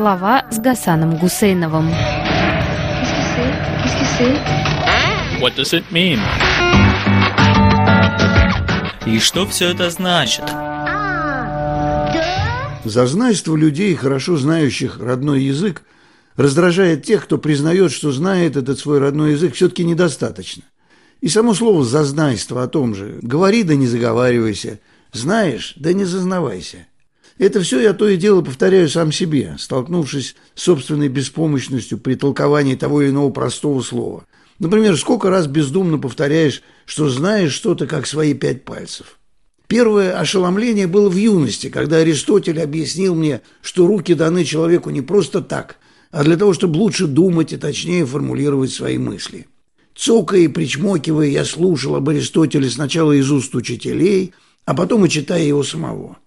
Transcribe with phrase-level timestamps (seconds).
[0.00, 1.90] Слова с Гасаном Гусейновым.
[5.42, 6.18] What does it mean?
[9.04, 10.44] И что все это значит?
[12.86, 15.82] Зазнайство людей, хорошо знающих родной язык,
[16.34, 20.62] раздражает тех, кто признает, что знает этот свой родной язык, все-таки недостаточно.
[21.20, 23.18] И само слово «зазнайство» о том же.
[23.20, 24.80] Говори, да не заговаривайся.
[25.12, 26.86] Знаешь, да не зазнавайся.
[27.40, 32.74] Это все я то и дело повторяю сам себе, столкнувшись с собственной беспомощностью при толковании
[32.74, 34.26] того или иного простого слова.
[34.58, 39.18] Например, сколько раз бездумно повторяешь, что знаешь что-то, как свои пять пальцев.
[39.68, 45.40] Первое ошеломление было в юности, когда Аристотель объяснил мне, что руки даны человеку не просто
[45.40, 45.78] так,
[46.10, 49.46] а для того, чтобы лучше думать и точнее формулировать свои мысли.
[49.96, 54.34] Цокая и причмокивая, я слушал об Аристотеле сначала из уст учителей,
[54.66, 56.18] а потом и читая его самого.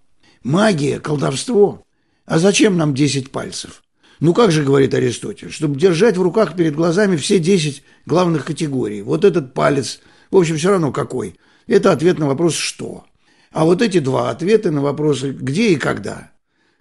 [0.44, 1.86] Магия, колдовство.
[2.26, 3.82] А зачем нам десять пальцев?
[4.20, 9.00] Ну как же, говорит Аристотель, чтобы держать в руках перед глазами все десять главных категорий.
[9.00, 11.36] Вот этот палец, в общем, все равно какой.
[11.66, 13.06] Это ответ на вопрос «что?».
[13.52, 16.30] А вот эти два ответа на вопросы «где» и «когда».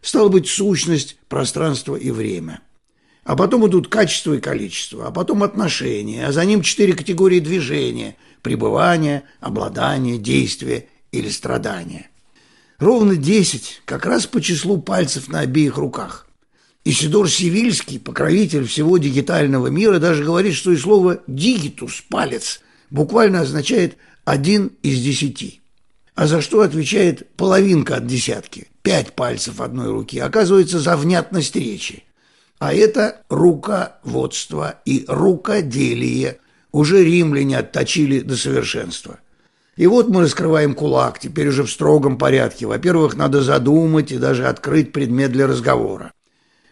[0.01, 2.59] Стало быть, сущность, пространство и время.
[3.23, 8.17] А потом идут качество и количество, а потом отношения, а за ним четыре категории движения–
[8.41, 12.09] пребывание, обладание, действие или страдание.
[12.83, 16.27] Ровно десять, как раз по числу пальцев на обеих руках–
[16.83, 22.59] Исидор Сивильский, покровитель всего дигитального мира, даже говорит, что и слово «дигитус»– «палец»
[22.89, 25.61] буквально означает «один из десяти».
[26.13, 28.67] А за что отвечает половинка от десятки?
[28.81, 30.19] Пять пальцев одной руки.
[30.19, 32.03] Оказывается, за внятность речи.
[32.59, 36.39] А это руководство и рукоделие.
[36.73, 39.19] Уже римляне отточили до совершенства.
[39.75, 42.67] И вот мы раскрываем кулак, теперь уже в строгом порядке.
[42.67, 46.13] Во-первых, надо задумать и даже открыть предмет для разговора.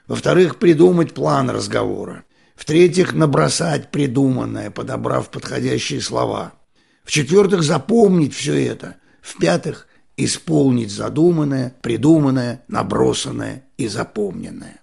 [0.07, 2.23] Во-вторых, придумать план разговора.
[2.55, 6.53] В-третьих, набросать придуманное, подобрав подходящие слова.
[7.03, 8.97] В-четвертых, запомнить все это.
[9.21, 14.79] В-пятых, исполнить задуманное, придуманное, набросанное и запомненное.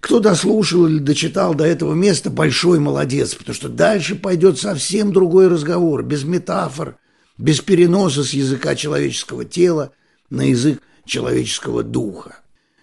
[0.00, 5.48] Кто дослушал или дочитал до этого места, большой молодец, потому что дальше пойдет совсем другой
[5.48, 6.98] разговор, без метафор,
[7.38, 9.92] без переноса с языка человеческого тела
[10.30, 12.40] на язык человеческого духа.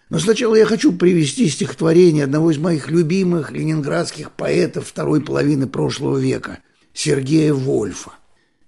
[0.10, 6.18] Но сначала я хочу привести стихотворение одного из моих любимых ленинградских поэтов второй половины прошлого
[6.18, 6.60] века,
[6.94, 8.12] Сергея Вольфа.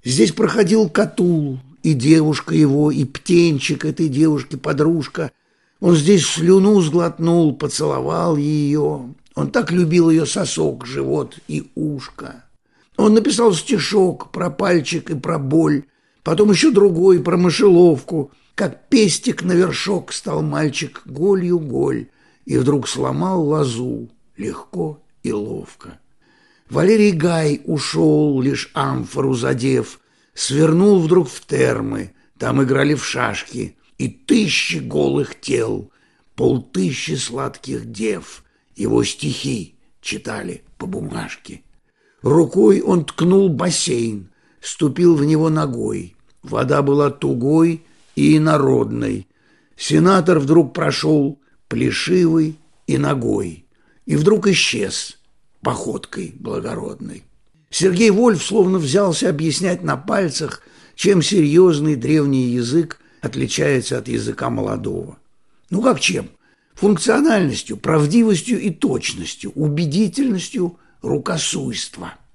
[0.03, 5.31] Здесь проходил Катул, и девушка его, и птенчик этой девушки, подружка.
[5.79, 9.13] Он здесь слюну сглотнул, поцеловал ее.
[9.35, 12.44] Он так любил ее сосок, живот и ушко.
[12.97, 15.83] Он написал стишок про пальчик и про боль,
[16.23, 22.07] потом еще другой про мышеловку– как пестик на вершок стал мальчик голью голь
[22.45, 25.99] и вдруг сломал лозу легко и ловко.
[26.69, 29.99] Валерий Гай ушел, лишь амфору задев,
[30.33, 35.91] свернул вдруг в термы, там играли в шашки, и тысячи голых тел,
[36.35, 38.43] полтыщи сладких дев,
[38.75, 41.61] его стихи читали по бумажке.
[42.25, 46.15] Рукой он ткнул бассейн, ступил в него ногой.
[46.41, 49.27] Вода была тугой, и инородной.
[49.77, 53.67] Сенатор вдруг прошел плешивый и ногой,
[54.07, 55.19] и вдруг исчез
[55.61, 57.25] походкой благородной.
[57.69, 60.63] Сергей Вольф словно взялся объяснять на пальцах,
[60.95, 65.19] чем серьезный древний язык отличается от языка молодого.
[65.69, 66.29] Ну как чем?
[66.73, 72.13] Функциональностью, правдивостью и точностью, убедительностью рукосуйства–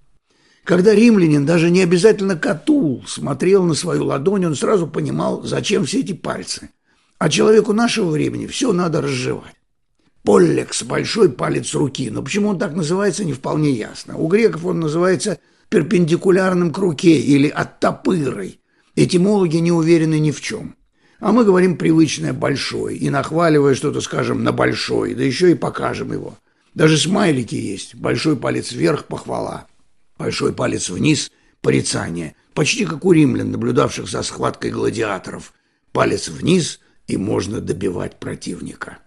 [0.65, 5.99] когда римлянин, даже не обязательно Катул, смотрел на свою ладонь, он сразу понимал, зачем все
[5.99, 6.71] эти пальцы.
[7.19, 9.57] А человеку нашего времени все надо разжевать.
[10.23, 14.17] Поллекс– большой палец руки, но почему он так называется, не вполне ясно.
[14.17, 15.39] У греков он называется
[15.71, 18.61] перпендикулярным к руке или оттопырой.
[18.95, 20.77] Этимологи не уверены ни в чем.
[21.21, 26.13] А мы говорим привычное «большой» и, нахваливая что-то, скажем «на большой», да еще и покажем
[26.13, 26.37] его.
[26.75, 27.95] Даже смайлики есть.
[27.95, 29.67] Большой палец вверх– похвала.
[30.19, 31.31] Большой палец вниз–
[31.61, 35.53] порицание, почти как у римлян, наблюдавших за схваткой гладиаторов.
[35.93, 36.81] Палец вниз–
[37.11, 38.99] и можно добивать противника.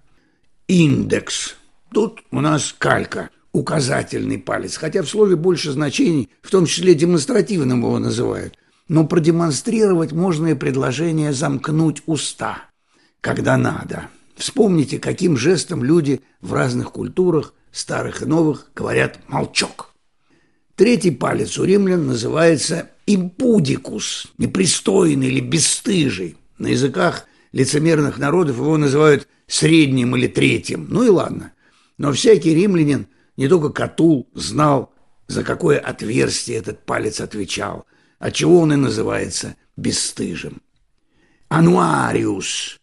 [0.67, 1.55] Индекс.
[1.93, 7.79] Тут у нас калька, указательный палец, хотя в слове больше значений, в том числе демонстративным
[7.79, 8.57] его называют.
[8.89, 12.65] Но продемонстрировать можно и предложение замкнуть уста,
[13.21, 14.09] когда надо.
[14.43, 19.93] Вспомните, каким жестом люди в разных культурах, старых и новых, говорят «молчок».
[20.75, 26.35] Третий палец у римлян называется импудикус, непристойный или бесстыжий.
[26.57, 30.87] На языках лицемерных народов его называют средним или третьим.
[30.89, 31.53] Ну и ладно.
[31.97, 33.07] Но всякий римлянин,
[33.37, 34.93] не только Катул, знал,
[35.27, 37.85] за какое отверстие этот палец отвечал,
[38.19, 40.61] отчего он и называется бесстыжим.
[41.47, 42.77] Ануариус.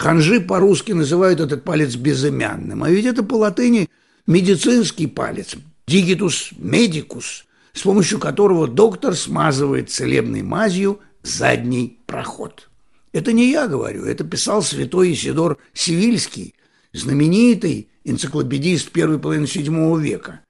[0.00, 3.90] Ханжи по-русски называют этот палец безымянным, а ведь это по латыни
[4.26, 5.56] медицинский палец,
[5.86, 7.44] дигитус медикус,
[7.74, 12.70] с помощью которого доктор смазывает целебной мазью задний проход.
[13.12, 16.54] Это не я говорю, это писал святой Исидор Сивильский,
[16.94, 20.40] знаменитый энциклопедист первой половины VII века.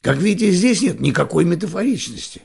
[0.00, 2.44] Как видите, здесь нет никакой метафоричности.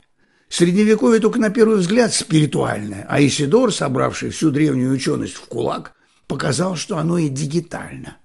[0.50, 5.94] Средневековье только на первый взгляд спиритуальное, а Исидор, собравший всю древнюю ученость в кулак,
[6.26, 8.16] показал, что оно и дигитально.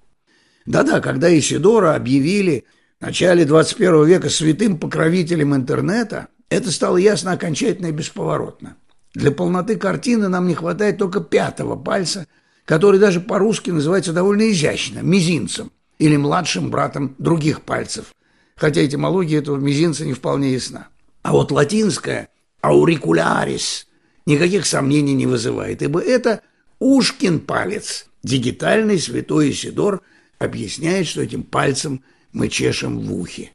[0.66, 2.66] Да-да, когда Исидора объявили
[3.00, 8.78] в начале 21 века святым покровителем интернета, это стало ясно окончательно и бесповоротно.
[9.14, 12.28] Для полноты картины нам не хватает только пятого пальца,
[12.66, 18.14] который даже по-русски называется довольно изящно– мизинцем или младшим братом других пальцев,
[18.56, 20.90] хотя этимология этого мизинца не вполне ясна.
[21.24, 22.30] А вот латинское
[22.62, 23.88] «аурикулярис»
[24.26, 26.42] никаких сомнений не вызывает, ибо это
[26.80, 28.08] Ушкин палец.
[28.24, 30.02] Дигитальный святой Исидор
[30.40, 32.04] объясняет, что этим пальцем
[32.34, 33.52] мы чешем в ухе.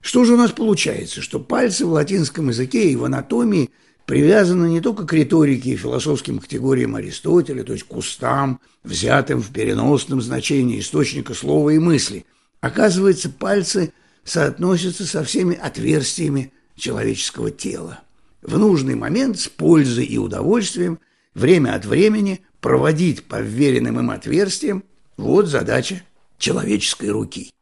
[0.00, 1.20] Что же у нас получается?
[1.20, 3.70] Что пальцы в латинском языке и в анатомии–
[4.08, 9.50] привязана не только к риторике и философским категориям Аристотеля, то есть к устам, взятым в
[9.50, 12.24] переносном значении источника слова и мысли.
[12.62, 13.92] Оказывается, пальцы
[14.24, 18.00] соотносятся со всеми отверстиями человеческого тела.
[18.40, 21.00] В нужный момент с пользой и удовольствием
[21.34, 24.84] время от времени проводить по вверенным им отверстиям–
[25.18, 26.02] вот задача
[26.38, 27.52] человеческой руки.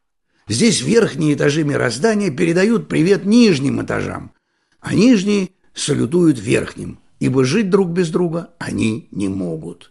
[0.46, 4.30] Здесь верхние этажи мироздания передают привет нижним этажам,
[4.80, 9.90] а нижние салютуют верхним, ибо жить друг без друга они не могут.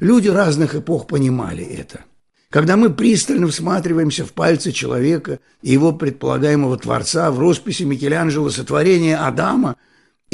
[0.00, 2.04] Люди разных эпох понимали это.
[2.50, 9.16] Когда мы пристально всматриваемся в пальцы человека и его предполагаемого Творца в росписи Микеланджело сотворения
[9.16, 9.76] Адама,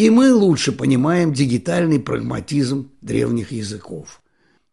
[0.00, 4.22] и мы лучше понимаем дигитальный прагматизм древних языков.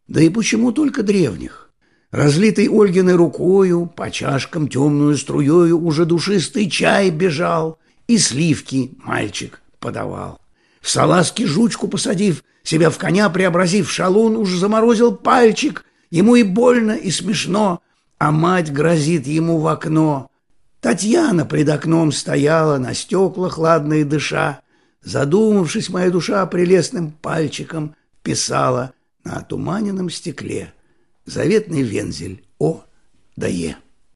[0.07, 1.69] Да и почему только древних?
[2.12, 7.77] Разлитый Ольгиной рукою, по чашкам темную струею уже душистый чай бежал,
[8.07, 10.39] и сливки мальчик подавал.
[10.79, 16.94] В салазки жучку посадив, себя в коня преобразив, шалун уж заморозил пальчик, ему и больно,
[16.94, 17.81] и смешно,
[18.18, 20.31] а мать грозит ему в окно.
[20.80, 24.62] Татьяна пред окном стояла, на стеклах ладные дыша,
[25.07, 28.94] задумавшись, моя душа прелестным пальчиком писала
[29.24, 30.74] на отуманенном стекле
[31.25, 32.83] заветный вензель О
[33.38, 33.77] да Е.